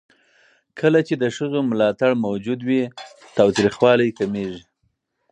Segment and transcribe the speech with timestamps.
[0.79, 2.83] کله چې د ښځو ملاتړ موجود وي،
[3.37, 4.63] تاوتريخوالی کمېږي.